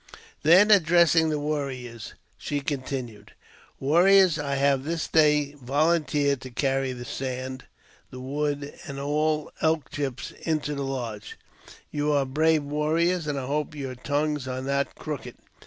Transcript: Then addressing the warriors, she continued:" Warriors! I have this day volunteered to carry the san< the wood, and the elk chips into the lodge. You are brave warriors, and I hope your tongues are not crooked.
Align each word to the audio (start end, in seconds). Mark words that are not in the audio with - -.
Then 0.41 0.71
addressing 0.71 1.29
the 1.29 1.37
warriors, 1.37 2.15
she 2.35 2.61
continued:" 2.61 3.33
Warriors! 3.79 4.39
I 4.39 4.55
have 4.55 4.83
this 4.83 5.07
day 5.07 5.53
volunteered 5.61 6.41
to 6.41 6.49
carry 6.49 6.91
the 6.91 7.05
san< 7.05 7.61
the 8.09 8.19
wood, 8.19 8.73
and 8.87 8.97
the 8.97 9.45
elk 9.61 9.91
chips 9.91 10.31
into 10.41 10.73
the 10.73 10.81
lodge. 10.83 11.37
You 11.91 12.11
are 12.13 12.25
brave 12.25 12.63
warriors, 12.63 13.27
and 13.27 13.39
I 13.39 13.45
hope 13.45 13.75
your 13.75 13.93
tongues 13.93 14.47
are 14.47 14.63
not 14.63 14.95
crooked. 14.95 15.35